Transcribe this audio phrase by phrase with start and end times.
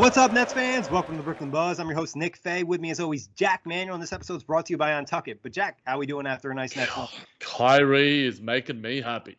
[0.00, 0.90] What's up, Nets fans?
[0.90, 1.78] Welcome to Brooklyn Buzz.
[1.78, 2.62] I'm your host, Nick Fay.
[2.62, 3.92] With me, as always, Jack Manuel.
[3.92, 5.40] And this episode is brought to you by Untuckit.
[5.42, 7.08] But, Jack, how are we doing after a nice Nets one?
[7.38, 9.36] Kyrie is making me happy.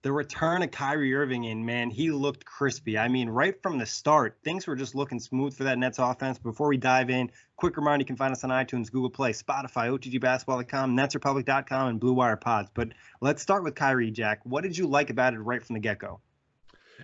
[0.00, 2.96] The return of Kyrie Irving, and man, he looked crispy.
[2.96, 6.38] I mean, right from the start, things were just looking smooth for that Nets offense.
[6.38, 9.90] Before we dive in, quick reminder you can find us on iTunes, Google Play, Spotify,
[9.90, 12.70] OTGBasketball.com, NetsRepublic.com, and Blue Wire Pods.
[12.72, 12.88] But
[13.20, 14.40] let's start with Kyrie, Jack.
[14.44, 16.20] What did you like about it right from the get go?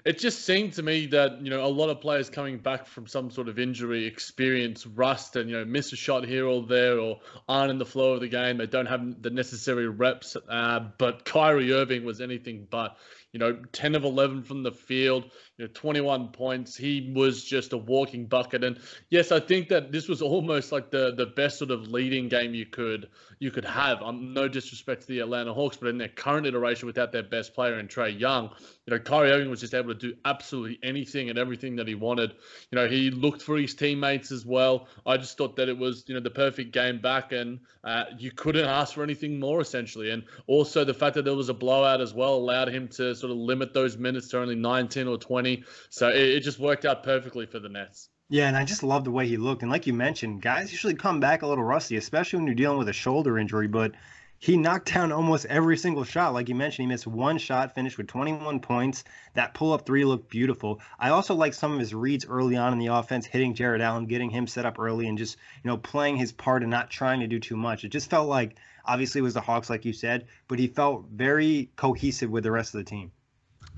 [0.05, 3.07] It just seemed to me that you know a lot of players coming back from
[3.07, 6.99] some sort of injury experience rust and you know miss a shot here or there
[6.99, 8.59] or aren't in the flow of the game.
[8.59, 10.37] They don't have the necessary reps.
[10.49, 12.97] Uh, but Kyrie Irving was anything but
[13.33, 16.77] you know 10 of 11 from the field you know 21 points.
[16.77, 18.65] He was just a walking bucket.
[18.65, 18.79] And
[19.11, 22.55] yes I think that this was almost like the the best sort of leading game
[22.55, 23.09] you could
[23.39, 24.03] you could have.
[24.03, 27.55] Um, no disrespect to the Atlanta Hawks but in their current iteration without their best
[27.55, 28.51] player in Trae Young
[28.87, 31.95] you know Kyrie Irving was just able to do absolutely anything and everything that he
[31.95, 32.33] wanted.
[32.71, 34.89] You know he looked for his teammates as well.
[35.07, 38.31] I just thought that it was you know the perfect game back and uh, you
[38.31, 40.11] couldn't ask for anything more essentially.
[40.11, 43.31] And also the fact that there was a blowout as well allowed him to sort
[43.31, 45.46] of limit those minutes to only 19 or 20
[45.91, 48.09] so it, it just worked out perfectly for the Nets.
[48.29, 49.63] Yeah, and I just love the way he looked.
[49.63, 52.79] And like you mentioned, guys usually come back a little rusty, especially when you're dealing
[52.79, 53.69] with a shoulder injury.
[53.69, 53.93] But
[54.39, 56.35] he knocked down almost every single shot.
[56.35, 59.05] Like you mentioned, he missed one shot, finished with 21 points.
[59.35, 60.81] That pull up three looked beautiful.
[60.99, 64.07] I also like some of his reads early on in the offense, hitting Jarrett Allen,
[64.07, 67.21] getting him set up early, and just you know playing his part and not trying
[67.21, 67.85] to do too much.
[67.85, 71.07] It just felt like obviously it was the Hawks, like you said, but he felt
[71.11, 73.13] very cohesive with the rest of the team.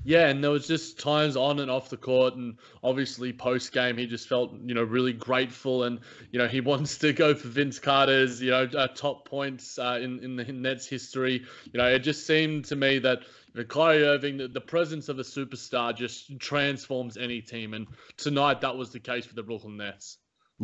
[0.05, 3.97] Yeah, and there was just times on and off the court, and obviously post game,
[3.97, 5.99] he just felt you know really grateful, and
[6.31, 9.99] you know he wants to go for Vince Carter's you know uh, top points uh,
[10.01, 11.45] in in the Nets history.
[11.71, 13.19] You know, it just seemed to me that
[13.59, 17.87] know, Kyrie Irving, the, the presence of a superstar, just transforms any team, and
[18.17, 20.17] tonight that was the case for the Brooklyn Nets.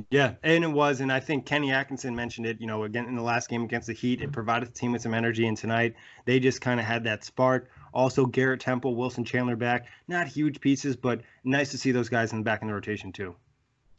[0.09, 2.59] Yeah, and it was, and I think Kenny Atkinson mentioned it.
[2.59, 5.01] You know, again in the last game against the Heat, it provided the team with
[5.01, 7.69] some energy, and tonight they just kind of had that spark.
[7.95, 9.87] Also, Garrett Temple, Wilson Chandler back.
[10.09, 13.13] Not huge pieces, but nice to see those guys in the back in the rotation
[13.13, 13.35] too.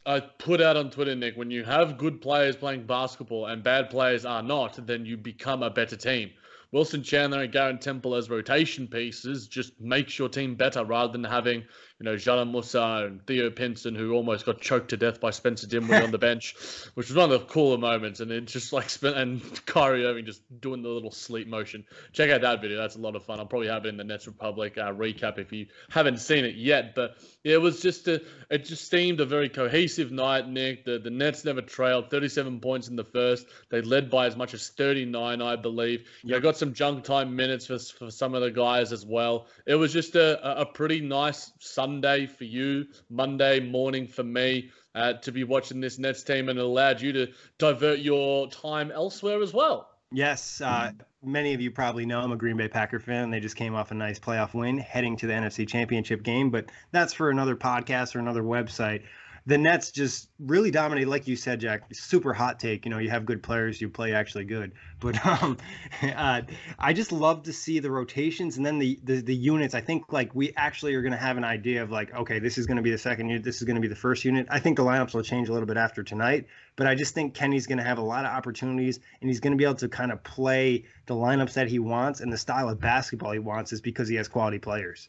[0.05, 3.89] I put out on Twitter, Nick, when you have good players playing basketball and bad
[3.89, 6.29] players are not, then you become a better team.
[6.71, 11.23] Wilson Chandler and Garrett Temple as rotation pieces just makes your team better rather than
[11.23, 11.63] having
[11.99, 15.65] you know, Dzanan Musa and Theo Pinson, who almost got choked to death by Spencer
[15.65, 16.55] Dinwiddie on the bench,
[16.93, 18.19] which was one of the cooler moments.
[18.19, 21.85] And it just like and Kyrie Irving just doing the little sleep motion.
[22.13, 23.39] Check out that video; that's a lot of fun.
[23.39, 26.55] I'll probably have it in the Nets Republic uh, recap if you haven't seen it
[26.55, 26.93] yet.
[26.93, 30.47] But it was just a, it just seemed a very cohesive night.
[30.47, 33.47] Nick, the the Nets never trailed, 37 points in the first.
[33.69, 36.07] They led by as much as 39, I believe.
[36.23, 39.47] You know, got some junk time minutes for for some of the guys as well.
[39.65, 41.51] It was just a a pretty nice.
[41.59, 46.49] Sunday Sunday for you, Monday morning for me uh, to be watching this Nets team,
[46.49, 47.27] and it allowed you to
[47.57, 49.89] divert your time elsewhere as well.
[50.11, 50.91] Yes, uh,
[51.23, 53.91] many of you probably know I'm a Green Bay Packer fan, they just came off
[53.91, 56.49] a nice playoff win heading to the NFC Championship game.
[56.49, 59.03] But that's for another podcast or another website
[59.47, 61.83] the Nets just really dominated, like you said, Jack.
[61.93, 62.83] Super hot take.
[62.83, 64.73] You know, you have good players, you play actually good.
[64.99, 65.57] But um,
[66.03, 66.41] uh,
[66.77, 69.73] I just love to see the rotations and then the, the the units.
[69.73, 72.57] I think like we actually are going to have an idea of like, okay, this
[72.57, 74.47] is going to be the second unit, this is going to be the first unit.
[74.49, 77.33] I think the lineups will change a little bit after tonight, but I just think
[77.33, 79.87] Kenny's going to have a lot of opportunities and he's going to be able to
[79.87, 83.71] kind of play the lineups that he wants and the style of basketball he wants
[83.71, 85.07] is because he has quality players.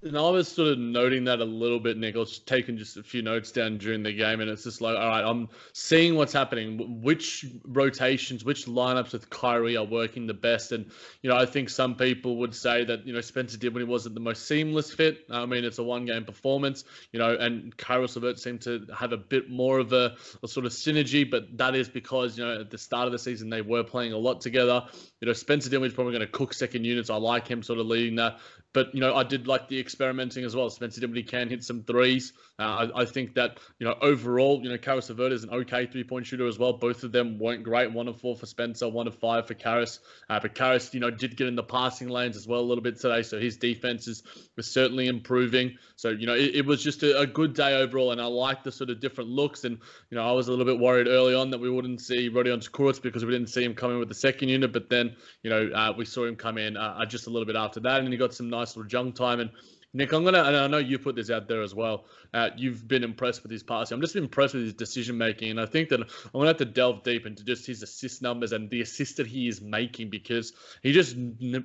[0.00, 2.14] And I was sort of noting that a little bit, Nick.
[2.14, 4.96] I was taking just a few notes down during the game, and it's just like,
[4.96, 7.02] all right, I'm seeing what's happening.
[7.02, 10.70] Which rotations, which lineups with Kyrie are working the best?
[10.70, 10.92] And,
[11.22, 14.20] you know, I think some people would say that, you know, Spencer Dinwiddie wasn't the
[14.20, 15.26] most seamless fit.
[15.32, 19.12] I mean, it's a one game performance, you know, and Caris LeVert seemed to have
[19.12, 20.14] a bit more of a,
[20.44, 23.18] a sort of synergy, but that is because, you know, at the start of the
[23.18, 24.84] season, they were playing a lot together.
[25.20, 27.10] You know, Spencer Dinwiddie's probably going to cook second units.
[27.10, 28.38] I like him sort of leading that.
[28.72, 30.68] But you know, I did like the experimenting as well.
[30.70, 32.32] Spencer Dinwiddie can hit some threes.
[32.58, 35.86] Uh, I, I, think that you know overall, you know, Caris LeVert is an okay
[35.86, 36.74] three point shooter as well.
[36.74, 37.92] Both of them weren't great.
[37.92, 40.00] One of four for Spencer, one of five for Caris.
[40.28, 42.82] Uh, but Caris, you know, did get in the passing lanes as well a little
[42.82, 44.22] bit today, so his defenses
[44.56, 45.78] was certainly improving.
[45.96, 48.64] So you know, it, it was just a, a, good day overall, and I like
[48.64, 49.64] the sort of different looks.
[49.64, 49.78] And
[50.10, 52.60] you know, I was a little bit worried early on that we wouldn't see Rodion
[52.70, 55.07] Kurucs because we didn't see him coming with the second unit, but then
[55.42, 58.00] you know, uh, we saw him come in uh, just a little bit after that,
[58.00, 59.50] and he got some nice little junk time and
[59.94, 62.04] Nick, I'm gonna, and I know you put this out there as well.
[62.34, 63.94] Uh, you've been impressed with his passing.
[63.94, 66.66] I'm just impressed with his decision making, and I think that I'm gonna have to
[66.66, 70.52] delve deep into just his assist numbers and the assist that he is making because
[70.82, 71.16] he just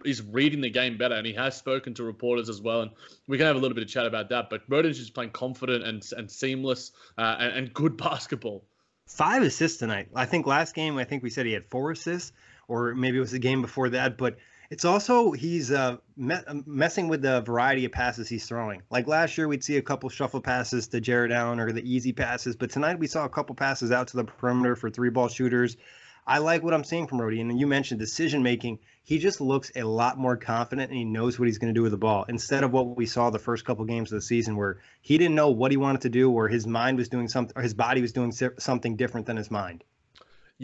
[0.05, 2.83] is reading the game better, and he has spoken to reporters as well.
[2.83, 2.91] And
[3.27, 4.49] we can have a little bit of chat about that.
[4.49, 8.63] But Rodion's just playing confident and and seamless uh, and, and good basketball.
[9.05, 10.07] Five assists tonight.
[10.15, 12.31] I think last game, I think we said he had four assists,
[12.67, 14.37] or maybe it was the game before that, but
[14.69, 18.81] it's also he's uh, me- messing with the variety of passes he's throwing.
[18.89, 22.13] Like last year, we'd see a couple shuffle passes to Jarrett Allen or the easy
[22.13, 25.27] passes, but tonight we saw a couple passes out to the perimeter for three ball
[25.27, 25.77] shooters.
[26.25, 27.41] I like what I'm seeing from Rody.
[27.41, 28.79] And you mentioned decision making.
[29.03, 31.83] He just looks a lot more confident and he knows what he's going to do
[31.83, 34.55] with the ball instead of what we saw the first couple games of the season
[34.55, 37.53] where he didn't know what he wanted to do or his mind was doing something
[37.57, 39.83] or his body was doing something different than his mind.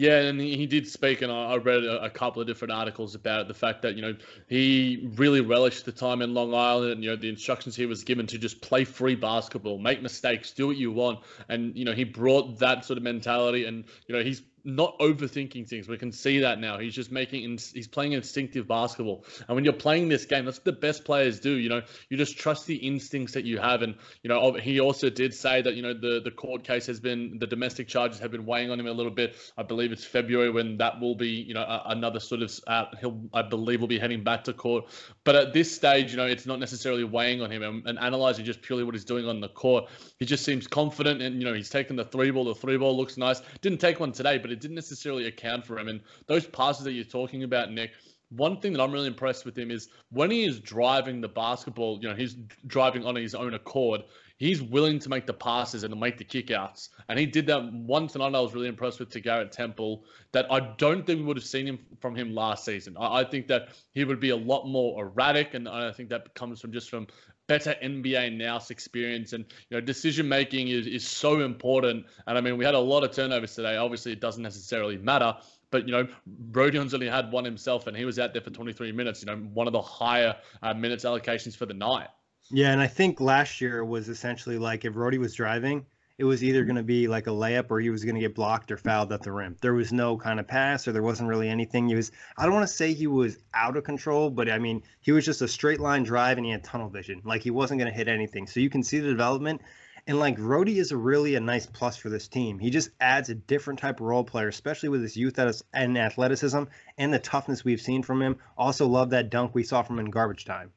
[0.00, 3.48] Yeah, and he did speak, and I read a, couple of different articles about it,
[3.48, 4.16] the fact that you know
[4.48, 8.02] he really relished the time in Long Island, and you know the instructions he was
[8.02, 11.18] given to just play free basketball, make mistakes, do what you want,
[11.50, 15.68] and you know he brought that sort of mentality, and you know he's not overthinking
[15.68, 15.88] things.
[15.88, 16.78] We can see that now.
[16.78, 19.24] He's just making he's playing instinctive basketball.
[19.48, 21.50] And when you're playing this game, that's what the best players do.
[21.50, 23.82] You know, you just trust the instincts that you have.
[23.82, 27.00] And you know, he also did say that you know the the court case has
[27.00, 29.36] been the domestic charges have been weighing on him a little bit.
[29.56, 33.20] I believe it's February when that will be you know another sort of uh, he'll
[33.32, 34.86] I believe will be heading back to court.
[35.24, 38.44] But at this stage, you know, it's not necessarily weighing on him and, and analyzing
[38.44, 39.88] just purely what he's doing on the court.
[40.18, 42.44] He just seems confident and you know he's taken the three ball.
[42.44, 43.42] The three ball looks nice.
[43.60, 45.86] Didn't take one today, but but it didn't necessarily account for him.
[45.86, 47.92] And those passes that you're talking about, Nick,
[48.30, 52.00] one thing that I'm really impressed with him is when he is driving the basketball,
[52.02, 52.36] you know, he's
[52.66, 54.02] driving on his own accord.
[54.38, 56.88] He's willing to make the passes and to make the kickouts.
[57.08, 58.34] And he did that one tonight.
[58.34, 60.02] I was really impressed with to Garrett Temple
[60.32, 62.96] that I don't think we would have seen him from him last season.
[62.98, 65.54] I, I think that he would be a lot more erratic.
[65.54, 67.06] And I think that comes from just from
[67.50, 72.06] better NBA Nous experience and you know decision making is, is so important.
[72.28, 73.76] And I mean we had a lot of turnovers today.
[73.76, 75.36] Obviously it doesn't necessarily matter,
[75.72, 76.06] but you know
[76.52, 79.20] Rodion's only had one himself and he was out there for 23 minutes.
[79.20, 82.06] You know one of the higher uh, minutes allocations for the night.
[82.52, 85.84] Yeah, and I think last year was essentially like if Rody was driving,
[86.20, 88.34] it was either going to be like a layup or he was going to get
[88.34, 89.56] blocked or fouled at the rim.
[89.62, 91.88] There was no kind of pass or there wasn't really anything.
[91.88, 94.82] He was, I don't want to say he was out of control, but I mean,
[95.00, 97.22] he was just a straight line drive and he had tunnel vision.
[97.24, 98.46] Like he wasn't going to hit anything.
[98.46, 99.62] So you can see the development.
[100.06, 102.58] And like Rody is a really a nice plus for this team.
[102.58, 105.38] He just adds a different type of role player, especially with his youth
[105.72, 106.64] and athleticism
[106.98, 108.36] and the toughness we've seen from him.
[108.58, 110.70] Also, love that dunk we saw from him in garbage time.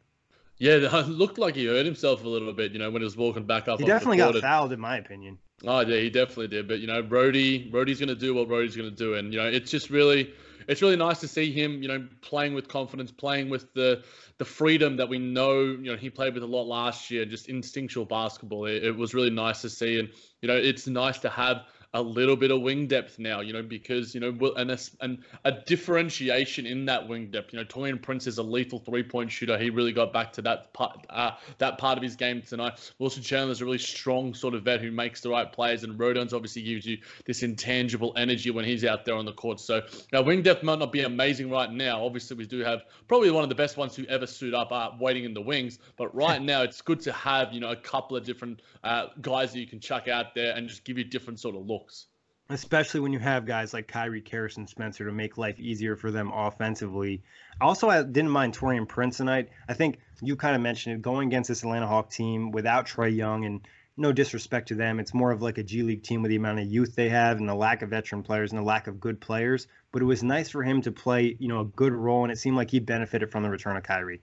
[0.64, 3.18] Yeah, it looked like he hurt himself a little bit, you know, when he was
[3.18, 3.82] walking back up.
[3.82, 5.38] He definitely got fouled, in my opinion.
[5.66, 6.70] Oh yeah, he definitely did.
[6.70, 9.40] But you know, Brody, Brody's going to do what Brody's going to do, and you
[9.40, 10.34] know, it's just really,
[10.70, 14.06] it's really nice to see him, you know, playing with confidence, playing with the
[14.38, 17.50] the freedom that we know, you know, he played with a lot last year, just
[17.50, 18.66] instinctual basketball.
[18.66, 20.10] It, it was really nice to see, and
[20.42, 23.62] you know, it's nice to have a little bit of wing depth now, you know,
[23.62, 27.54] because, you know, and a, and a differentiation in that wing depth.
[27.54, 29.58] You know, Taurean Prince is a lethal three point shooter.
[29.58, 32.92] He really got back to that part, uh, that part of his game tonight.
[32.98, 36.34] Wilson Chandler's a really strong sort of vet who makes the right plays, and Rodion's
[36.34, 39.60] obviously gives you this intangible energy when he's out there on the court.
[39.60, 39.82] So,
[40.12, 42.04] now wing depth might not be amazing right now.
[42.04, 44.90] Obviously, we do have probably one of the best ones who ever suit up uh,
[45.00, 48.18] waiting in the wings, but right now it's good to have, you know, a couple
[48.18, 51.40] of different uh, guys that you can chuck out there and just give you different
[51.40, 51.83] sort of looks.
[52.50, 56.32] Especially when you have guys like Kyrie, Harrison, Spencer to make life easier for them
[56.34, 57.24] offensively.
[57.62, 59.50] Also, I didn't mind Taurean Prince tonight.
[59.68, 63.16] I think you kind of mentioned it going against this Atlanta Hawk team without Trae
[63.16, 63.62] Young and
[63.96, 65.00] no disrespect to them.
[65.00, 67.38] It's more of like a G League team with the amount of youth they have
[67.38, 69.68] and the lack of veteran players and the lack of good players.
[69.92, 72.38] But it was nice for him to play, you know, a good role, and it
[72.38, 74.22] seemed like he benefited from the return of Kyrie.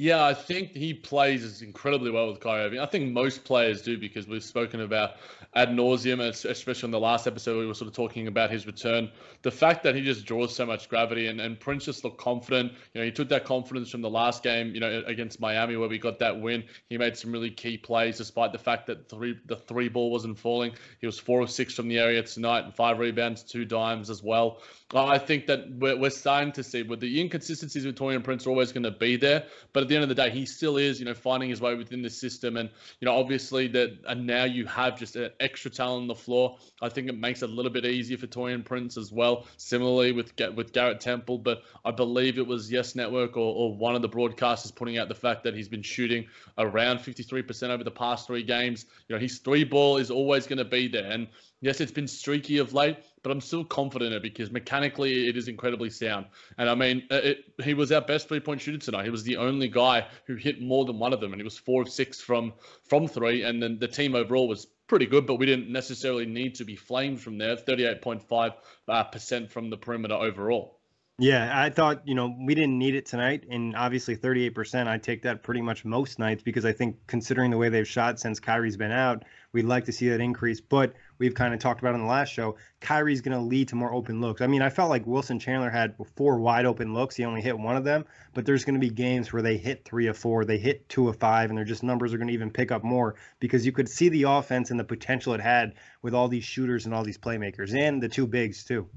[0.00, 2.78] Yeah, I think he plays incredibly well with Kyrie Irving.
[2.78, 5.16] I think most players do because we've spoken about
[5.56, 9.10] ad nauseum, especially in the last episode we were sort of talking about his return.
[9.42, 12.74] The fact that he just draws so much gravity and, and Prince just looked confident.
[12.94, 15.88] You know, he took that confidence from the last game, you know, against Miami where
[15.88, 16.62] we got that win.
[16.88, 20.38] He made some really key plays despite the fact that three the three ball wasn't
[20.38, 20.74] falling.
[21.00, 24.22] He was four of six from the area tonight and five rebounds, two dimes as
[24.22, 24.60] well.
[24.94, 28.50] I think that we're, we're starting to see with the inconsistencies with Taurean Prince are
[28.50, 30.98] always going to be there, but at the end of the day, he still is,
[30.98, 32.68] you know, finding his way within the system, and
[33.00, 36.58] you know, obviously that, and now you have just an extra talent on the floor.
[36.82, 39.46] I think it makes it a little bit easier for Taurean Prince as well.
[39.56, 43.96] Similarly with with Garrett Temple, but I believe it was Yes Network or, or one
[43.96, 46.26] of the broadcasters putting out the fact that he's been shooting
[46.58, 48.84] around 53% over the past three games.
[49.08, 51.28] You know, his three ball is always going to be there, and
[51.62, 55.36] yes, it's been streaky of late but I'm still confident in it because mechanically it
[55.36, 56.26] is incredibly sound.
[56.56, 59.04] And I mean, it, he was our best three point shooter tonight.
[59.04, 61.58] He was the only guy who hit more than one of them, and he was
[61.58, 62.52] four of six from
[62.84, 63.42] from three.
[63.42, 66.76] And then the team overall was pretty good, but we didn't necessarily need to be
[66.76, 67.56] flamed from there.
[67.56, 68.54] 38.5
[68.88, 70.77] uh, percent from the perimeter overall.
[71.20, 73.42] Yeah, I thought, you know, we didn't need it tonight.
[73.50, 77.56] And obviously, 38%, I take that pretty much most nights because I think considering the
[77.56, 80.60] way they've shot since Kyrie's been out, we'd like to see that increase.
[80.60, 83.74] But we've kind of talked about in the last show, Kyrie's going to lead to
[83.74, 84.42] more open looks.
[84.42, 87.16] I mean, I felt like Wilson Chandler had four wide open looks.
[87.16, 89.84] He only hit one of them, but there's going to be games where they hit
[89.84, 92.34] three of four, they hit two of five, and their just numbers are going to
[92.34, 95.74] even pick up more because you could see the offense and the potential it had
[96.00, 98.88] with all these shooters and all these playmakers and the two bigs, too.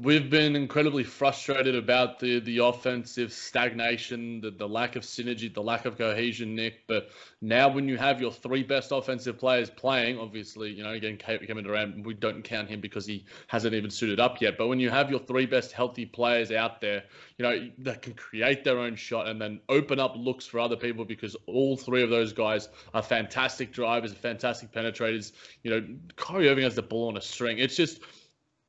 [0.00, 5.62] We've been incredibly frustrated about the the offensive stagnation, the, the lack of synergy, the
[5.62, 6.86] lack of cohesion, Nick.
[6.86, 7.10] But
[7.42, 11.64] now, when you have your three best offensive players playing, obviously, you know, again, Kevin
[11.64, 14.56] Durant, we don't count him because he hasn't even suited up yet.
[14.56, 17.02] But when you have your three best healthy players out there,
[17.36, 20.76] you know, that can create their own shot and then open up looks for other
[20.76, 25.32] people because all three of those guys are fantastic drivers, fantastic penetrators.
[25.64, 27.58] You know, Kyrie Irving has the ball on a string.
[27.58, 28.00] It's just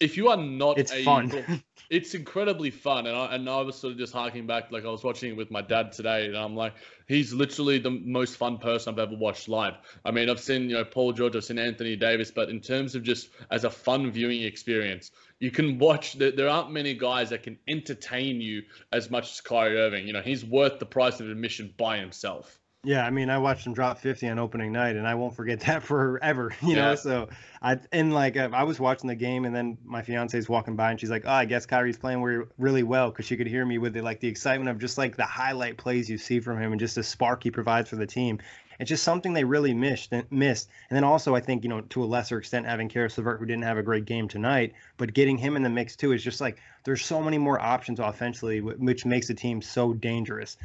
[0.04, 3.78] if you are not it's a, fun it's incredibly fun and I, and I was
[3.78, 6.36] sort of just harking back like i was watching it with my dad today and
[6.36, 6.74] i'm like
[7.08, 10.76] he's literally the most fun person i've ever watched live i mean i've seen you
[10.76, 14.12] know paul george i've seen anthony davis but in terms of just as a fun
[14.12, 19.30] viewing experience you can watch there aren't many guys that can entertain you as much
[19.30, 20.08] as Kyrie Irving.
[20.08, 22.62] You know, he's worth the price of admission by himself.
[22.86, 25.60] Yeah, I mean, I watched him drop 50 on opening night, and I won't forget
[25.68, 26.54] that forever.
[26.62, 27.30] You know, so
[27.62, 30.92] I and like I was watching the game, and then my fiance is walking by,
[30.92, 33.78] and she's like, "Oh, I guess Kyrie's playing really well," because she could hear me
[33.78, 36.74] with the like the excitement of just like the highlight plays you see from him,
[36.74, 38.40] and just the spark he provides for the team.
[38.80, 40.12] It's just something they really missed.
[40.12, 43.18] And missed, and then also I think you know to a lesser extent having Caris
[43.18, 46.12] LeVert, who didn't have a great game tonight, but getting him in the mix too
[46.12, 50.58] is just like there's so many more options offensively, which makes the team so dangerous.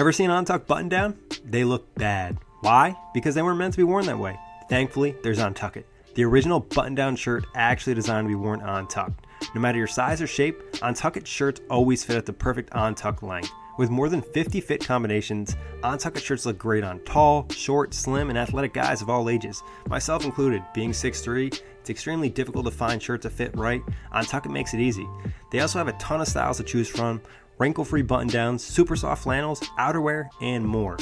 [0.00, 1.18] Ever seen On Tuck button down?
[1.44, 2.38] They look bad.
[2.62, 2.96] Why?
[3.12, 4.40] Because they weren't meant to be worn that way.
[4.70, 5.84] Thankfully, there's Untuckit.
[6.14, 9.26] The original button down shirt actually designed to be worn untucked.
[9.54, 13.52] No matter your size or shape, Untuckit shirts always fit at the perfect untucked length.
[13.76, 18.38] With more than 50 fit combinations, Untuckit shirts look great on tall, short, slim, and
[18.38, 20.62] athletic guys of all ages, myself included.
[20.72, 23.82] Being 6'3, it's extremely difficult to find shirts that fit right.
[24.14, 25.06] Untuckit makes it easy.
[25.50, 27.20] They also have a ton of styles to choose from,
[27.60, 30.96] wrinkle free button downs, super soft flannels, outerwear, and more.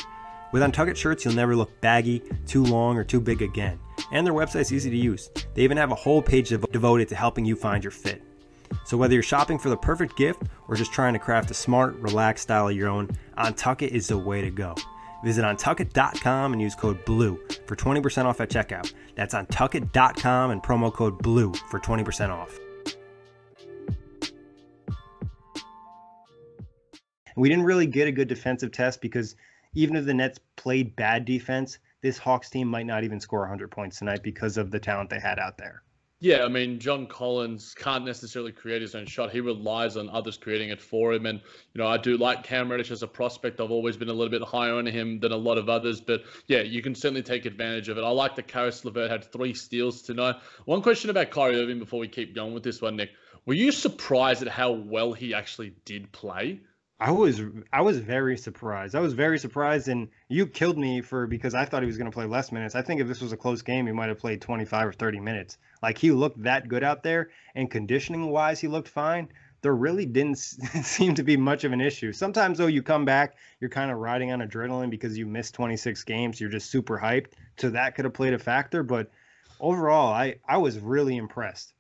[0.53, 3.79] With Untuckit shirts, you'll never look baggy, too long, or too big again.
[4.13, 5.31] And their website's easy to use.
[5.55, 8.23] They even have a whole page dev- devoted to helping you find your fit.
[8.85, 11.97] So whether you're shopping for the perfect gift or just trying to craft a smart,
[11.97, 14.75] relaxed style of your own, Untuckit is the way to go.
[15.23, 18.93] Visit untuckit.com and use code BLUE for 20% off at checkout.
[19.15, 22.59] That's untuckit.com and promo code BLUE for 20% off.
[27.39, 29.37] We didn't really get a good defensive test because
[29.75, 33.71] even if the Nets played bad defense, this Hawks team might not even score 100
[33.71, 35.83] points tonight because of the talent they had out there.
[36.21, 39.31] Yeah, I mean, John Collins can't necessarily create his own shot.
[39.31, 41.27] He relies on others creating it for him.
[41.27, 41.41] And,
[41.75, 43.61] you know, I do like Cam Reddish as a prospect.
[43.61, 46.01] I've always been a little bit higher on him than a lot of others.
[46.01, 48.05] But, yeah, you can certainly take advantage of it.
[48.05, 50.35] I like that Caris LeVert had three steals tonight.
[50.65, 53.11] One question about Kyrie Irving before we keep going with this one, Nick.
[53.47, 56.61] Were you surprised at how well he actually did play?
[57.01, 57.41] I was
[57.73, 58.97] I was very surprised.
[58.97, 62.11] I was very surprised, and you killed me for because I thought he was going
[62.11, 62.75] to play less minutes.
[62.75, 65.21] I think if this was a close game, he might have played 25 or 30
[65.21, 65.59] minutes.
[65.81, 69.29] Like he looked that good out there, and conditioning wise, he looked fine.
[69.61, 72.13] There really didn't seem to be much of an issue.
[72.13, 76.03] Sometimes though, you come back, you're kind of riding on adrenaline because you missed 26
[76.03, 76.41] games.
[76.41, 78.83] You're just super hyped, so that could have played a factor.
[78.83, 79.13] But
[79.61, 81.75] overall, I I was really impressed.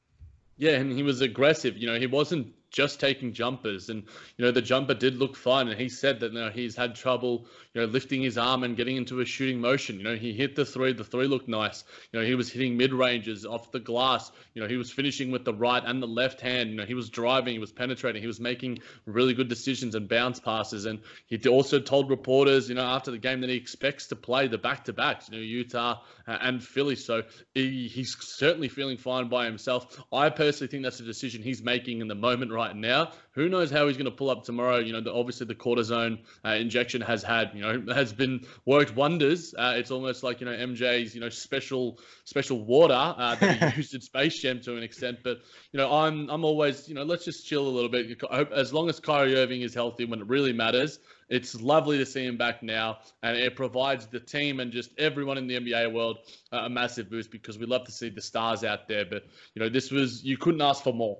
[0.56, 1.76] Yeah, and he was aggressive.
[1.76, 3.88] You know, he wasn't just taking jumpers.
[3.88, 4.04] And,
[4.36, 5.68] you know, the jumper did look fine.
[5.68, 8.76] And he said that, you know, he's had trouble, you know, lifting his arm and
[8.76, 9.98] getting into a shooting motion.
[9.98, 10.92] You know, he hit the three.
[10.92, 11.84] The three looked nice.
[12.12, 14.30] You know, he was hitting mid ranges off the glass.
[14.54, 16.70] You know, he was finishing with the right and the left hand.
[16.70, 20.08] You know, he was driving, he was penetrating, he was making really good decisions and
[20.08, 20.84] bounce passes.
[20.84, 24.48] And he also told reporters, you know, after the game that he expects to play
[24.48, 26.96] the back to backs, you know, Utah uh, and Philly.
[26.96, 27.22] So
[27.54, 30.02] he, he's certainly feeling fine by himself.
[30.12, 33.12] I personally think that's a decision he's making in the moment right now.
[33.32, 34.78] Who knows how he's going to pull up tomorrow?
[34.78, 38.96] You know, the, obviously the cortisone uh, injection has had, you know, has been worked
[38.96, 39.54] wonders.
[39.56, 43.76] Uh, it's almost like you know MJ's, you know, special special water uh, that he
[43.76, 45.18] used in Space Jam to an extent.
[45.22, 45.38] But
[45.72, 48.20] you know, I'm I'm always, you know, let's just chill a little bit.
[48.52, 50.98] As long as Kyrie Irving is healthy, when it really matters,
[51.28, 55.38] it's lovely to see him back now, and it provides the team and just everyone
[55.38, 56.18] in the NBA world
[56.50, 59.04] a massive boost because we love to see the stars out there.
[59.04, 59.24] But
[59.54, 61.18] you know, this was you couldn't ask for more.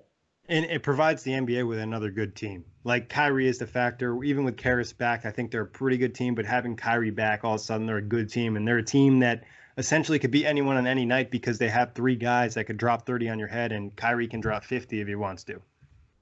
[0.49, 2.65] And it provides the NBA with another good team.
[2.83, 4.25] Like Kyrie is the factor.
[4.25, 6.35] Even with Caris back, I think they're a pretty good team.
[6.35, 8.83] But having Kyrie back, all of a sudden they're a good team, and they're a
[8.83, 9.45] team that
[9.77, 13.05] essentially could beat anyone on any night because they have three guys that could drop
[13.05, 15.61] 30 on your head, and Kyrie can drop 50 if he wants to.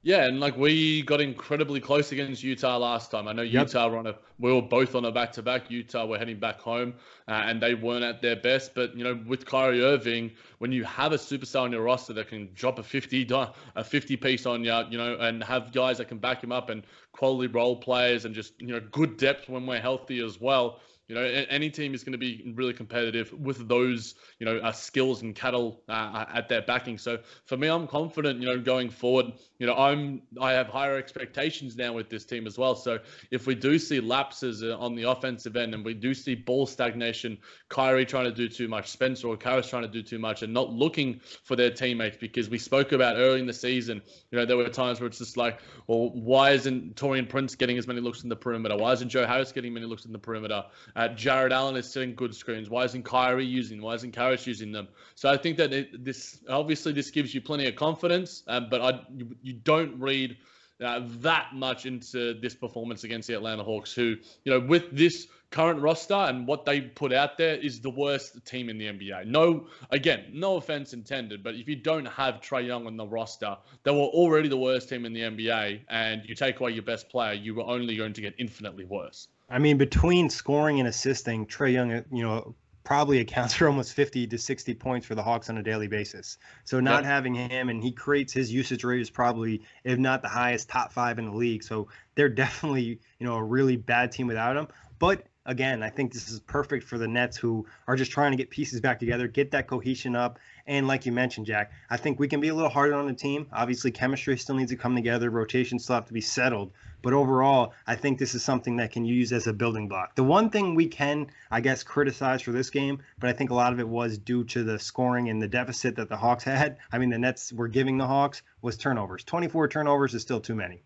[0.06, 3.26] Yeah, and like we got incredibly close against Utah last time.
[3.26, 3.66] I know yep.
[3.66, 5.68] Utah were on a, we were both on a back to back.
[5.68, 6.94] Utah were heading back home,
[7.26, 8.72] uh, and they weren't at their best.
[8.72, 12.28] But you know, with Kyrie Irving, when you have a superstar on your roster that
[12.28, 13.28] can drop a fifty
[13.74, 16.70] a fifty piece on you, you know, and have guys that can back him up
[16.70, 16.84] and
[17.16, 21.14] quality role players and just you know good depth when we're healthy as well you
[21.14, 25.22] know, any team is going to be really competitive with those, you know, uh, skills
[25.22, 26.98] and cattle uh, at their backing.
[26.98, 29.26] So for me, I'm confident, you know, going forward.
[29.60, 32.74] You know, I'm I have higher expectations now with this team as well.
[32.74, 32.98] So
[33.30, 36.66] if we do see lapses uh, on the offensive end and we do see ball
[36.66, 40.42] stagnation, Kyrie trying to do too much, Spencer or Caris trying to do too much,
[40.42, 44.02] and not looking for their teammates, because we spoke about early in the season,
[44.32, 47.78] you know, there were times where it's just like, well, why isn't Taurean Prince getting
[47.78, 48.76] as many looks in the perimeter?
[48.76, 50.64] Why isn't Joe Harris getting many looks in the perimeter?
[50.94, 52.68] Uh, Jarrett Allen is setting good screens.
[52.68, 53.80] Why isn't Kyrie using?
[53.80, 54.88] Why isn't Caris using them?
[55.14, 58.80] So I think that it, this obviously this gives you plenty of confidence, um, but
[58.80, 60.36] I you, you don't read
[60.82, 65.28] uh, that much into this performance against the Atlanta Hawks, who you know with this
[65.50, 69.26] current roster and what they put out there is the worst team in the NBA.
[69.26, 73.56] No, again, no offense intended, but if you don't have Trae Young on the roster,
[73.84, 77.08] they were already the worst team in the NBA, and you take away your best
[77.08, 79.28] player, you were only going to get infinitely worse.
[79.48, 82.54] I mean, between scoring and assisting, Trae Young, you know,
[82.86, 86.38] probably accounts for almost 50 to 60 points for the Hawks on a daily basis.
[86.64, 90.28] So not having him and he creates his usage rate is probably, if not the
[90.28, 91.62] highest, top five in the league.
[91.62, 94.68] So they're definitely, you know, a really bad team without him.
[94.98, 98.36] But again, I think this is perfect for the Nets who are just trying to
[98.36, 100.38] get pieces back together, get that cohesion up.
[100.66, 103.14] And like you mentioned, Jack, I think we can be a little harder on the
[103.14, 103.46] team.
[103.52, 106.72] Obviously, chemistry still needs to come together, rotations still have to be settled.
[107.02, 110.16] But overall, I think this is something that can use as a building block.
[110.16, 113.54] The one thing we can, I guess, criticize for this game, but I think a
[113.54, 116.78] lot of it was due to the scoring and the deficit that the Hawks had.
[116.90, 119.22] I mean, the Nets were giving the Hawks was turnovers.
[119.22, 120.82] 24 turnovers is still too many.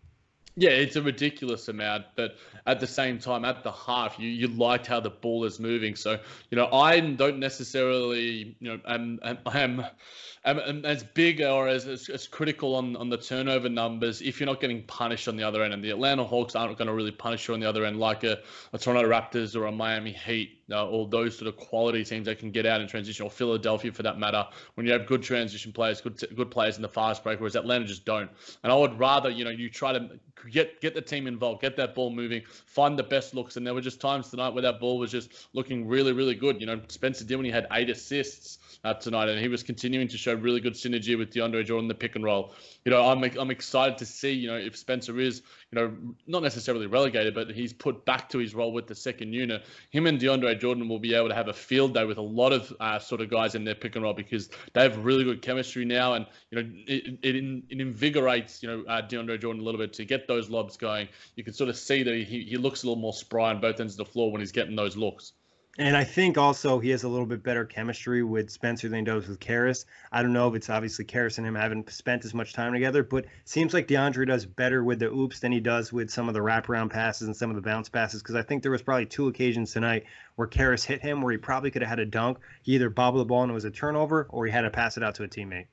[0.55, 2.35] Yeah, it's a ridiculous amount, but
[2.65, 5.95] at the same time, at the half, you, you liked how the ball is moving.
[5.95, 11.69] So, you know, I don't necessarily, you know, am, am, am, am as big or
[11.69, 15.37] as, as, as, critical on, on the turnover numbers if you're not getting punished on
[15.37, 15.73] the other end.
[15.73, 18.25] And the Atlanta Hawks aren't going to really punish you on the other end like
[18.25, 18.39] a,
[18.73, 22.39] a Toronto Raptors or a Miami Heat uh, or those sort of quality teams that
[22.39, 25.71] can get out in transition, or Philadelphia for that matter, when you have good transition
[25.71, 28.29] players, good good players in the fast break, whereas Atlanta just don't.
[28.63, 31.75] And I would rather, you know, you try to get get the team involved, get
[31.77, 33.57] that ball moving, find the best looks.
[33.57, 36.59] And there were just times tonight where that ball was just looking really, really good.
[36.59, 40.33] You know, Spencer Dinwiddie had eight assists uh, tonight, and he was continuing to show
[40.33, 42.53] really good synergy with DeAndre Jordan, the pick and roll.
[42.83, 46.41] You know, I'm I'm excited to see you know if Spencer is you know not
[46.41, 49.63] necessarily relegated, but he's put back to his role with the second unit.
[49.91, 52.53] Him and DeAndre Jordan will be able to have a field day with a lot
[52.53, 55.41] of uh, sort of guys in their pick and roll because they have really good
[55.43, 59.65] chemistry now, and you know it it, it invigorates you know uh, DeAndre Jordan a
[59.65, 61.07] little bit to get those lobs going.
[61.35, 63.79] You can sort of see that he he looks a little more spry on both
[63.79, 65.33] ends of the floor when he's getting those looks.
[65.77, 69.05] And I think also he has a little bit better chemistry with Spencer than he
[69.05, 69.85] does with Caris.
[70.11, 73.03] I don't know if it's obviously Caris and him haven't spent as much time together,
[73.03, 76.33] but seems like DeAndre does better with the oops than he does with some of
[76.33, 78.21] the wraparound passes and some of the bounce passes.
[78.21, 80.03] Because I think there was probably two occasions tonight
[80.35, 82.39] where Caris hit him where he probably could have had a dunk.
[82.63, 84.97] He either bobbled the ball and it was a turnover, or he had to pass
[84.97, 85.67] it out to a teammate.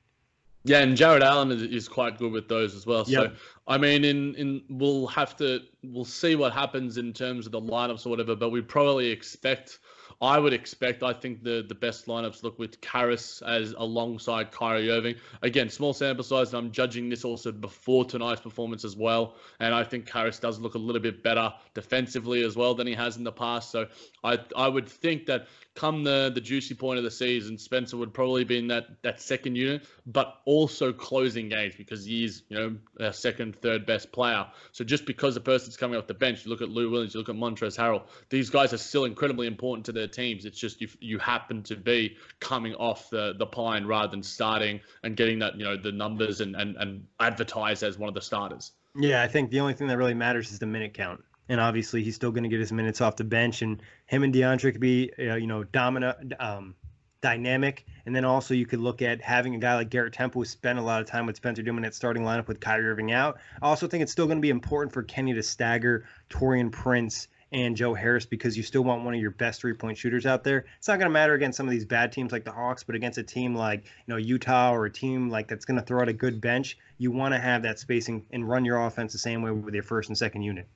[0.63, 3.05] Yeah, and Jarrett Allen is, is quite good with those as well.
[3.05, 3.31] So.
[3.67, 7.61] I mean, in in we'll have to we'll see what happens in terms of the
[7.61, 9.79] lineups or whatever, but we probably expect
[10.21, 14.89] I would expect, I think the the best lineups look with Caris as alongside Kyrie
[14.89, 15.15] Irving.
[15.43, 19.35] Again, small sample size, and I'm judging this also before tonight's performance as well.
[19.61, 22.93] And I think Caris does look a little bit better defensively as well than he
[22.95, 23.71] has in the past.
[23.71, 23.87] So
[24.23, 25.47] I I would think that
[25.79, 29.21] come the the juicy point of the season, Spencer would probably be in that that
[29.21, 34.45] second unit, but also closing games because he's you know a second, third best player.
[34.73, 37.21] So just because the person's coming off the bench, you look at Lou Williams, you
[37.21, 40.43] look at Montrezl Harrell, these guys are still incredibly important to their teams.
[40.43, 44.81] It's just you you happen to be coming off the the pine rather than starting
[45.03, 48.21] and getting that you know the numbers and and and advertised as one of the
[48.21, 48.73] starters.
[48.99, 52.03] Yeah, I think the only thing that really matters is the minute count and obviously
[52.03, 53.61] he's still going to get his minutes off the bench.
[53.61, 56.75] And him and DeAndre could be, uh, you know, dominant, um,
[57.21, 57.85] dynamic.
[58.05, 60.79] And then also you could look at having a guy like Garrett Temple who spent
[60.79, 63.39] a lot of time with Spencer Dinwiddie at starting lineup with Kyrie Irving out.
[63.61, 67.27] I also think it's still going to be important for Kenny to stagger Taurean Prince
[67.51, 70.43] and Joe Harris because you still want one of your best three point shooters out
[70.43, 70.65] there.
[70.77, 72.95] It's not going to matter against some of these bad teams like the Hawks, but
[72.95, 76.01] against a team like you know Utah or a team like that's going to throw
[76.01, 79.19] out a good bench, you want to have that spacing and run your offense the
[79.19, 80.67] same way with your first and second unit.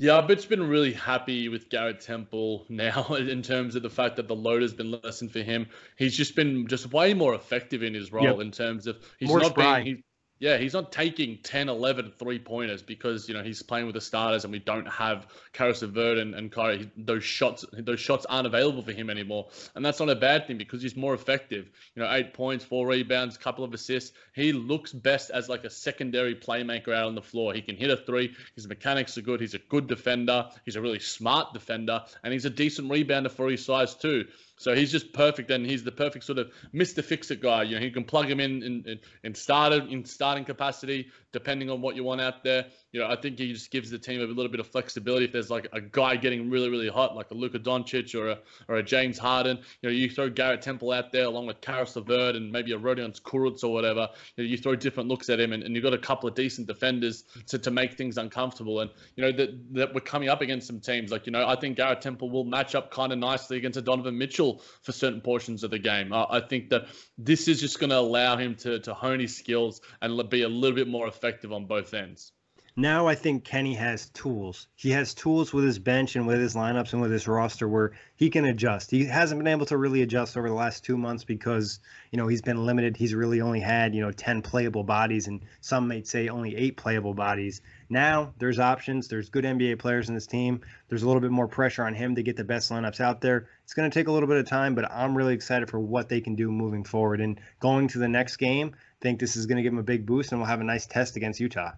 [0.00, 4.16] Yeah, I've just been really happy with Garrett Temple now in terms of the fact
[4.16, 5.66] that the load has been lessened for him.
[5.96, 8.40] He's just been just way more effective in his role yep.
[8.40, 9.82] in terms of he's more not spry.
[9.82, 10.02] being
[10.40, 14.00] yeah, he's not taking 10, 11 three pointers because, you know, he's playing with the
[14.00, 16.90] starters and we don't have Caris LeVert and, and Kyrie.
[16.96, 19.48] Those shots, those shots aren't available for him anymore.
[19.74, 21.68] And that's not a bad thing because he's more effective.
[21.96, 24.12] You know, eight points, four rebounds, couple of assists.
[24.32, 27.52] He looks best as like a secondary playmaker out on the floor.
[27.52, 28.32] He can hit a three.
[28.54, 29.40] His mechanics are good.
[29.40, 30.48] He's a good defender.
[30.64, 32.04] He's a really smart defender.
[32.22, 34.26] And he's a decent rebounder for his size too.
[34.58, 37.02] So he's just perfect, and he's the perfect sort of Mr.
[37.02, 37.62] Fix-It guy.
[37.62, 41.70] You know, he can plug him in in, in, in started in starting capacity, depending
[41.70, 42.66] on what you want out there.
[42.98, 45.26] You know, I think he just gives the team a little bit of flexibility.
[45.26, 48.38] If there's like a guy getting really, really hot, like a Luka Doncic or a
[48.66, 51.94] or a James Harden, you know, you throw Garrett Temple out there along with Caris
[51.94, 54.08] LeVert and maybe a Rodion Kurucs or whatever.
[54.34, 56.34] You, know, you throw different looks at him, and, and you've got a couple of
[56.34, 58.80] decent defenders to, to make things uncomfortable.
[58.80, 61.54] And you know that that we're coming up against some teams like you know I
[61.54, 65.20] think Garrett Temple will match up kind of nicely against a Donovan Mitchell for certain
[65.20, 66.12] portions of the game.
[66.12, 69.36] I, I think that this is just going to allow him to to hone his
[69.36, 72.32] skills and be a little bit more effective on both ends.
[72.80, 74.68] Now I think Kenny has tools.
[74.76, 77.90] He has tools with his bench and with his lineups and with his roster where
[78.14, 78.92] he can adjust.
[78.92, 81.80] He hasn't been able to really adjust over the last two months because
[82.12, 82.96] you know he's been limited.
[82.96, 86.76] He's really only had you know ten playable bodies, and some might say only eight
[86.76, 87.62] playable bodies.
[87.90, 89.08] Now there's options.
[89.08, 90.60] There's good NBA players in this team.
[90.88, 93.48] There's a little bit more pressure on him to get the best lineups out there.
[93.64, 96.08] It's going to take a little bit of time, but I'm really excited for what
[96.08, 97.20] they can do moving forward.
[97.20, 99.82] And going to the next game, I think this is going to give him a
[99.82, 101.72] big boost, and we'll have a nice test against Utah.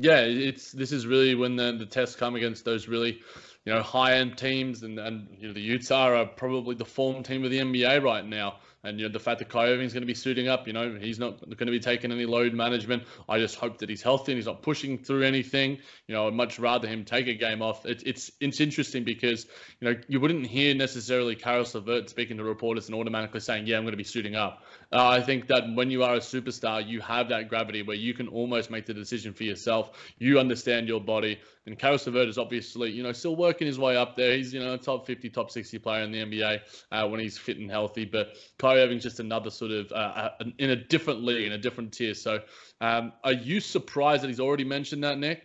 [0.00, 3.20] Yeah, it's this is really when the the tests come against those really,
[3.64, 7.22] you know, high end teams, and and you know the Utah are probably the form
[7.24, 8.60] team of the NBA right now.
[8.84, 10.96] And you know the fact that Kyrie Irving's going to be suiting up, you know,
[11.00, 13.02] he's not going to be taking any load management.
[13.28, 15.78] I just hope that he's healthy and he's not pushing through anything.
[16.06, 17.84] You know, I'd much rather him take a game off.
[17.86, 19.46] It, it's it's interesting because
[19.80, 23.78] you know you wouldn't hear necessarily Caris LeVert speaking to reporters and automatically saying, "Yeah,
[23.78, 24.62] I'm going to be suiting up."
[24.92, 28.14] Uh, I think that when you are a superstar, you have that gravity where you
[28.14, 29.90] can almost make the decision for yourself.
[30.18, 31.40] You understand your body.
[31.66, 34.34] And Caris LeVert is obviously, you know, still working his way up there.
[34.34, 36.60] He's, you know, a top 50, top 60 player in the NBA
[36.90, 38.06] uh, when he's fit and healthy.
[38.06, 38.36] But
[38.68, 41.92] Kyrie Irving's just another sort of uh, uh, in a different league, in a different
[41.92, 42.12] tier.
[42.12, 42.42] So
[42.82, 45.44] um, are you surprised that he's already mentioned that, Nick?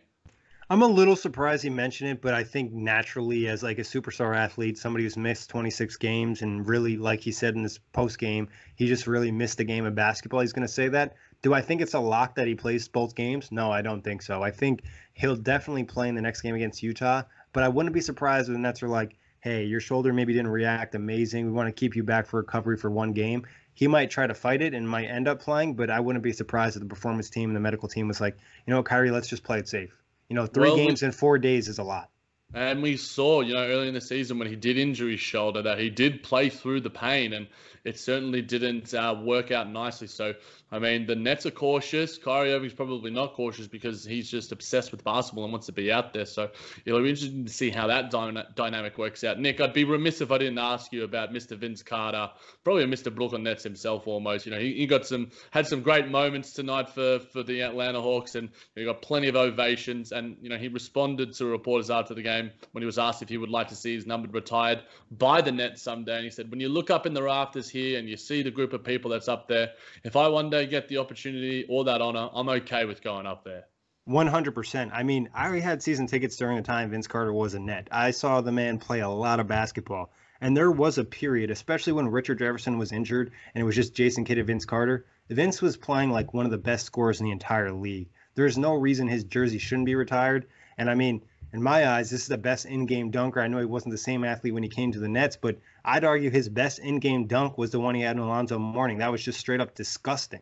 [0.69, 4.35] I'm a little surprised he mentioned it, but I think naturally, as like a superstar
[4.35, 8.49] athlete, somebody who's missed 26 games and really, like he said in this post game,
[8.75, 10.41] he just really missed the game of basketball.
[10.41, 11.15] He's going to say that.
[11.41, 13.51] Do I think it's a lock that he plays both games?
[13.51, 14.41] No, I don't think so.
[14.41, 14.83] I think
[15.13, 18.53] he'll definitely play in the next game against Utah, but I wouldn't be surprised if
[18.53, 21.45] the Nets are like, hey, your shoulder maybe didn't react amazing.
[21.45, 23.45] We want to keep you back for recovery for one game.
[23.75, 26.31] he might try to fight it and might end up playing, but I wouldn't be
[26.31, 29.27] surprised if the performance team and the medical team was like, you know, Kyrie, let's
[29.27, 29.91] just play it safe.
[30.29, 32.09] You know, three Well, we- games in four days is a lot.
[32.53, 35.63] And we saw, you know, early in the season when he did injure his shoulder
[35.63, 37.47] that he did play through the pain and
[37.83, 40.07] it certainly didn't uh, work out nicely.
[40.07, 40.33] So,
[40.71, 42.17] I mean, the Nets are cautious.
[42.17, 45.91] Kyrie Irving's probably not cautious because he's just obsessed with basketball and wants to be
[45.91, 46.25] out there.
[46.25, 46.49] So,
[46.85, 49.37] it'll be interesting to see how that dyna- dynamic works out.
[49.37, 51.57] Nick, I'd be remiss if I didn't ask you about Mr.
[51.57, 52.29] Vince Carter,
[52.63, 53.13] probably Mr.
[53.13, 54.45] Brooklyn Nets himself almost.
[54.45, 57.99] You know, he, he got some, had some great moments tonight for, for the Atlanta
[57.99, 60.13] Hawks and he got plenty of ovations.
[60.13, 63.29] And, you know, he responded to reporters after the game when he was asked if
[63.29, 66.15] he would like to see his number retired by the Nets someday.
[66.15, 68.51] And he said, when you look up in the rafters here and you see the
[68.51, 69.71] group of people that's up there,
[70.03, 73.43] if I one day get the opportunity or that honor, I'm okay with going up
[73.43, 73.65] there.
[74.05, 74.91] One hundred percent.
[74.93, 77.87] I mean, I already had season tickets during the time Vince Carter was a net.
[77.89, 81.93] I saw the man play a lot of basketball, and there was a period, especially
[81.93, 85.05] when Richard Jefferson was injured, and it was just Jason Kidd and Vince Carter.
[85.29, 88.09] Vince was playing like one of the best scorers in the entire league.
[88.35, 90.47] There's no reason his jersey shouldn't be retired.
[90.77, 91.21] And I mean,
[91.53, 93.39] in my eyes, this is the best in-game dunker.
[93.39, 96.03] I know he wasn't the same athlete when he came to the Nets, but I'd
[96.03, 98.97] argue his best in-game dunk was the one he had in Alonzo Mourning.
[98.97, 100.41] That was just straight up disgusting.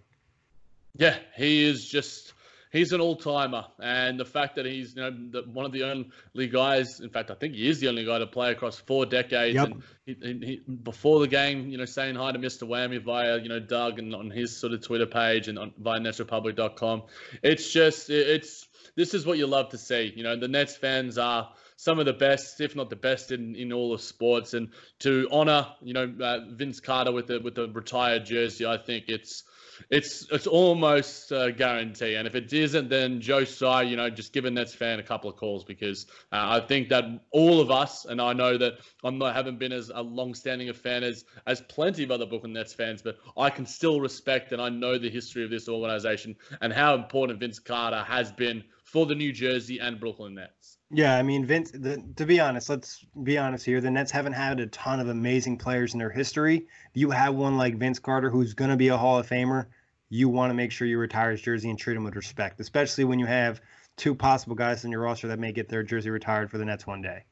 [0.96, 2.34] Yeah, he is just
[2.72, 5.84] he's an all timer, and the fact that he's you know the, one of the
[5.84, 9.06] only guys, in fact, I think he is the only guy to play across four
[9.06, 9.56] decades.
[9.56, 9.68] Yep.
[9.68, 12.68] And he, he, he- before the game, you know, saying hi to Mr.
[12.68, 16.00] Whammy via you know Doug and on his sort of Twitter page and on via
[16.00, 17.04] NetsRepublic.com.
[17.42, 20.14] It's just it- it's this is what you love to see.
[20.16, 23.56] You know, the Nets fans are some of the best, if not the best, in,
[23.56, 24.54] in all of sports.
[24.54, 28.78] And to honor, you know, uh, Vince Carter with the with the retired jersey, I
[28.78, 29.44] think it's
[29.90, 32.16] it's it's almost a guarantee.
[32.16, 35.04] And if it isn't, then Joe Tsai, you know, just give a Nets fan a
[35.04, 38.74] couple of calls because uh, I think that all of us, and I know that
[39.04, 42.54] I'm not haven't been as a long-standing a fan as as plenty of other Brooklyn
[42.54, 46.36] Nets fans, but I can still respect and I know the history of this organization
[46.62, 50.78] and how important Vince Carter has been for the New Jersey and Brooklyn Nets.
[50.90, 51.72] Yeah, I mean, Vince.
[51.72, 53.80] The, to be honest, let's be honest here.
[53.80, 56.68] The Nets haven't had a ton of amazing players in their history.
[56.94, 59.68] You have one like Vince Carter, who's going to be a Hall of Famer.
[60.10, 63.06] You want to make sure you retire his jersey and treat him with respect, especially
[63.06, 63.62] when you have
[63.96, 66.86] two possible guys in your roster that may get their jersey retired for the Nets
[66.86, 67.24] one day.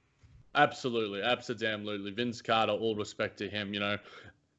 [0.56, 2.12] Absolutely, absolutely.
[2.12, 3.74] Vince Carter, all respect to him.
[3.74, 3.98] You know,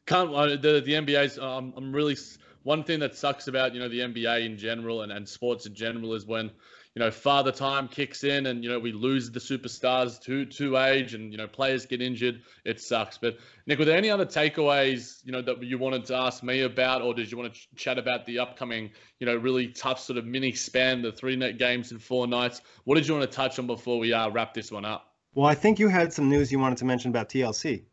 [0.05, 1.39] can't uh, the the NBA's.
[1.39, 2.19] Um, I'm really
[2.63, 5.75] one thing that sucks about you know the NBA in general and, and sports in
[5.75, 6.51] general is when
[6.94, 10.76] you know father time kicks in and you know we lose the superstars to to
[10.76, 12.42] age and you know players get injured.
[12.64, 13.18] It sucks.
[13.18, 16.62] But Nick, were there any other takeaways you know that you wanted to ask me
[16.62, 20.00] about, or did you want to ch- chat about the upcoming you know really tough
[20.00, 22.61] sort of mini span, the three net games in four nights?
[22.85, 25.07] What did you want to touch on before we uh, wrap this one up?
[25.35, 27.85] Well, I think you had some news you wanted to mention about TLC.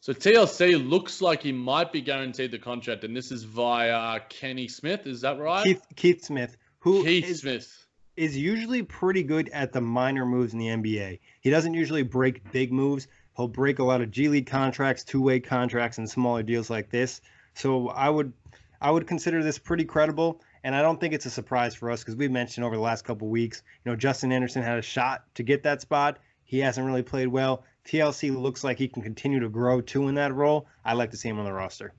[0.00, 4.68] So TLC looks like he might be guaranteed the contract, and this is via Kenny
[4.68, 5.06] Smith.
[5.06, 5.64] Is that right?
[5.64, 7.86] Keith Keith Smith, who Keith is- Smith.
[8.18, 11.20] Is usually pretty good at the minor moves in the NBA.
[11.40, 13.06] He doesn't usually break big moves.
[13.36, 17.20] He'll break a lot of G League contracts, two-way contracts, and smaller deals like this.
[17.54, 18.32] So I would,
[18.80, 20.40] I would consider this pretty credible.
[20.64, 23.04] And I don't think it's a surprise for us because we've mentioned over the last
[23.04, 26.18] couple weeks, you know, Justin Anderson had a shot to get that spot.
[26.42, 27.64] He hasn't really played well.
[27.86, 30.66] TLC looks like he can continue to grow too in that role.
[30.84, 31.94] I'd like to see him on the roster.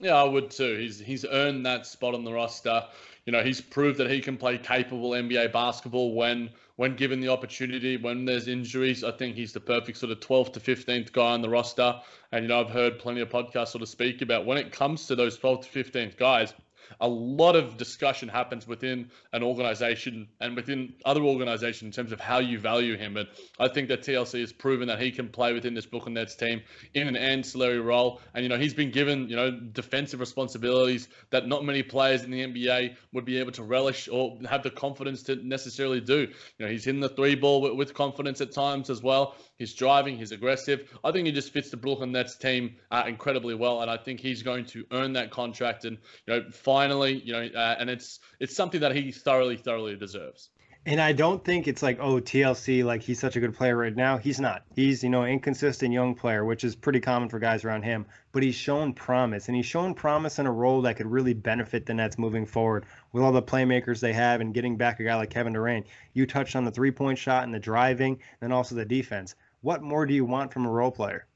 [0.00, 0.76] Yeah, I would too.
[0.76, 2.86] He's he's earned that spot on the roster.
[3.26, 7.28] You know, he's proved that he can play capable NBA basketball when when given the
[7.28, 7.96] opportunity.
[7.96, 11.42] When there's injuries, I think he's the perfect sort of 12th to 15th guy on
[11.42, 12.00] the roster.
[12.32, 15.06] And you know, I've heard plenty of podcasts sort of speak about when it comes
[15.06, 16.54] to those 12th to 15th guys.
[17.00, 22.20] A lot of discussion happens within an organization and within other organizations in terms of
[22.20, 23.16] how you value him.
[23.16, 26.34] And I think that TLC has proven that he can play within this Brooklyn Nets
[26.34, 26.62] team
[26.94, 28.20] in an ancillary role.
[28.34, 32.30] And, you know, he's been given, you know, defensive responsibilities that not many players in
[32.30, 36.28] the NBA would be able to relish or have the confidence to necessarily do.
[36.58, 39.36] You know, he's hitting the three ball with, with confidence at times as well.
[39.58, 40.88] He's driving, he's aggressive.
[41.02, 43.82] I think he just fits the Brooklyn Nets team uh, incredibly well.
[43.82, 45.84] And I think he's going to earn that contract.
[45.84, 49.96] And, you know, finally, you know, uh, and it's it's something that he thoroughly, thoroughly
[49.96, 50.50] deserves.
[50.86, 53.94] And I don't think it's like, oh, TLC, like he's such a good player right
[53.94, 54.16] now.
[54.16, 54.62] He's not.
[54.74, 58.06] He's, you know, inconsistent young player, which is pretty common for guys around him.
[58.32, 61.84] But he's shown promise, and he's shown promise in a role that could really benefit
[61.84, 65.16] the Nets moving forward with all the playmakers they have and getting back a guy
[65.16, 65.86] like Kevin Durant.
[66.14, 69.34] You touched on the three point shot and the driving, and also the defense.
[69.68, 71.26] What more do you want from a role player?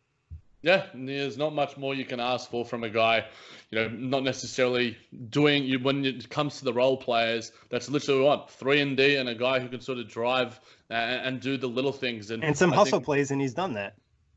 [0.62, 3.26] Yeah, there's not much more you can ask for from a guy,
[3.70, 4.96] you know, not necessarily
[5.28, 7.52] doing you when it comes to the role players.
[7.68, 11.26] That's literally what three and D and a guy who can sort of drive and,
[11.26, 13.74] and do the little things and And some I hustle think- plays, and he's done
[13.74, 13.96] that.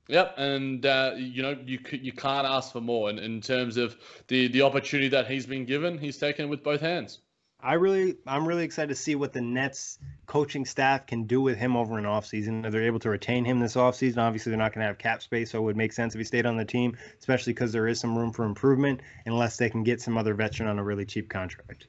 [0.10, 3.96] Yep, and uh, you know you you can't ask for more in, in terms of
[4.28, 5.98] the the opportunity that he's been given.
[6.00, 7.20] He's taken it with both hands.
[7.66, 9.98] I really, I'm really excited to see what the Nets
[10.28, 12.64] coaching staff can do with him over an offseason.
[12.64, 15.24] If they're able to retain him this offseason, obviously they're not going to have cap
[15.24, 17.88] space, so it would make sense if he stayed on the team, especially because there
[17.88, 21.06] is some room for improvement, unless they can get some other veteran on a really
[21.06, 21.88] cheap contract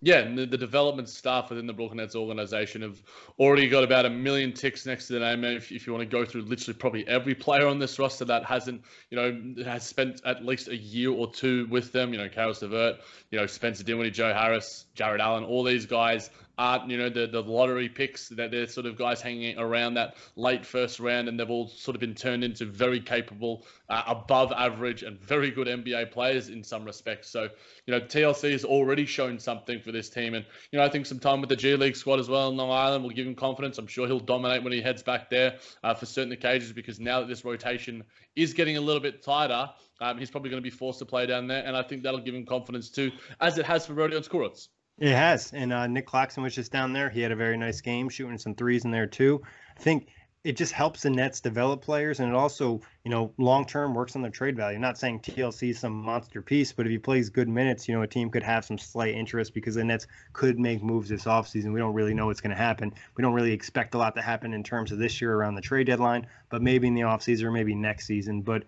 [0.00, 3.02] yeah, the, the, development staff within the Brooklyn Nets organization have
[3.38, 5.44] already got about a million ticks next to the name.
[5.44, 8.44] If, if you want to go through literally probably every player on this roster that
[8.44, 12.28] hasn't, you know, has spent at least a year or two with them, you know,
[12.28, 16.98] Caris LeVert, you know, Spencer Dinwiddie, Joe Harris, Jarrett Allen, all these guys aren't, you
[16.98, 20.98] know, the, the lottery picks that they're sort of guys hanging around that late first
[20.98, 25.20] round, and they've all sort of been turned into very capable, uh, above average, and
[25.20, 27.30] very good NBA players in some respects.
[27.30, 27.48] So,
[27.86, 31.06] you know, TLC has already shown something for this team, and you know, I think
[31.06, 33.34] some time with the G League squad as well in Long Island will give him
[33.34, 33.78] confidence.
[33.78, 37.20] I'm sure he'll dominate when he heads back there uh, for certain occasions because now
[37.20, 38.02] that this rotation
[38.36, 39.68] is getting a little bit tighter.
[40.00, 42.20] Um, he's probably going to be forced to play down there, and I think that'll
[42.20, 44.68] give him confidence too, as it has for Rodion Kurucs.
[44.98, 45.52] It has.
[45.52, 47.08] And uh, Nic Claxton was just down there.
[47.08, 49.42] He had a very nice game, shooting some threes in there too.
[49.76, 50.08] I think
[50.44, 54.16] it just helps the Nets develop players, and it also, you know, long term works
[54.16, 54.76] on their trade value.
[54.76, 57.94] I'm not saying TLC is some monster piece, but if he plays good minutes, you
[57.94, 61.24] know, a team could have some slight interest because the Nets could make moves this
[61.24, 61.72] offseason.
[61.72, 62.92] We don't really know what's going to happen.
[63.16, 65.60] We don't really expect a lot to happen in terms of this year around the
[65.60, 68.42] trade deadline, but maybe in the offseason or maybe next season.
[68.42, 68.64] But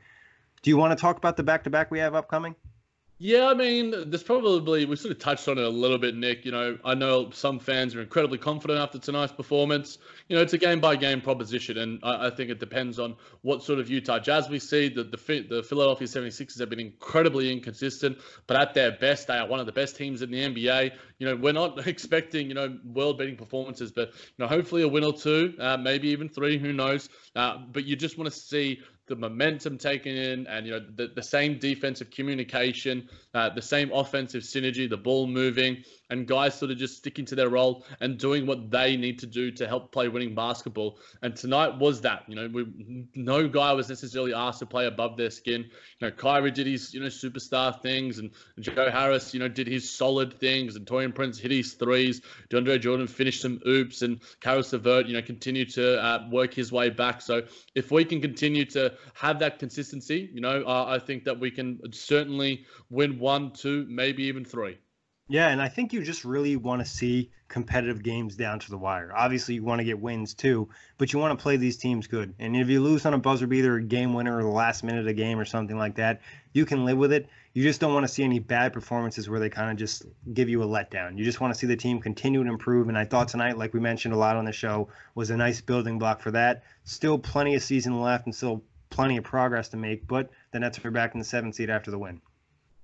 [0.62, 2.56] do you want to talk about the back to back we have upcoming?
[3.22, 6.46] Yeah, I mean, there's probably we sort of touched on it a little bit, Nick.
[6.46, 9.98] You know, I know some fans are incredibly confident after tonight's performance.
[10.30, 13.16] You know, it's a game by game proposition, and I, I, think it depends on
[13.42, 14.88] what sort of Utah Jazz we see.
[14.88, 19.46] The, the the Philadelphia 76ers have been incredibly inconsistent, but at their best, they are
[19.46, 20.92] one of the best teams in the NBA.
[21.18, 24.88] You know, we're not expecting you know world beating performances, but you know, hopefully a
[24.88, 27.10] win or two, uh, maybe even three, who knows?
[27.36, 28.80] Uh, but you just want to see
[29.10, 33.90] the momentum taken in, and you know the, the same defensive communication, uh, the same
[33.92, 38.18] offensive synergy, the ball moving, and guys sort of just sticking to their role and
[38.18, 40.98] doing what they need to do to help play winning basketball.
[41.22, 42.22] And tonight was that.
[42.28, 45.62] You know, we, no guy was necessarily asked to play above their skin.
[45.98, 49.66] You know, Kyrie did his you know superstar things, and Joe Harris you know did
[49.66, 52.22] his solid things, and Taurean Prince hit his threes.
[52.48, 56.70] DeAndre Jordan finished some oops, and Caris LeVert you know continued to uh, work his
[56.70, 57.20] way back.
[57.20, 57.42] So
[57.74, 61.50] if we can continue to have that consistency, you know, uh, I think that we
[61.50, 64.78] can certainly win one, two, maybe even three.
[65.30, 68.76] Yeah, and I think you just really want to see competitive games down to the
[68.76, 69.12] wire.
[69.14, 72.34] Obviously, you want to get wins too, but you want to play these teams good.
[72.40, 74.98] And if you lose on a buzzer beater, a game winner, or the last minute
[74.98, 77.28] of the game, or something like that, you can live with it.
[77.54, 80.48] You just don't want to see any bad performances where they kind of just give
[80.48, 81.16] you a letdown.
[81.16, 82.88] You just want to see the team continue to improve.
[82.88, 85.60] And I thought tonight, like we mentioned a lot on the show, was a nice
[85.60, 86.64] building block for that.
[86.82, 90.84] Still plenty of season left and still plenty of progress to make, but the Nets
[90.84, 92.20] are back in the seventh seed after the win.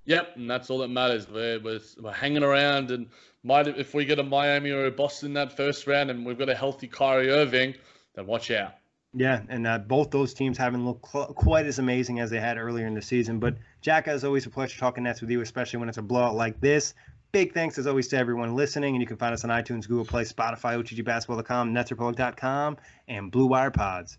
[0.06, 1.28] Yep, and that's all that matters.
[1.28, 3.08] We're, we're, we're, hanging around, and
[3.42, 6.48] might if we get a Miami or a Boston that first round, and we've got
[6.48, 7.74] a healthy Kyrie Irving,
[8.14, 8.74] then watch out.
[9.14, 12.56] Yeah, and uh, both those teams haven't looked cl- quite as amazing as they had
[12.56, 13.40] earlier in the season.
[13.40, 16.36] But Jack, as always, a pleasure talking Nets with you, especially when it's a blowout
[16.36, 16.94] like this.
[17.32, 20.04] Big thanks as always to everyone listening, and you can find us on iTunes, Google
[20.04, 22.76] Play, Spotify, OTGBasketball.com, NetsRepublic.com,
[23.08, 24.18] and Blue Wire Pods.